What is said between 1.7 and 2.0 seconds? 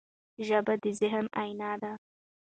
ده.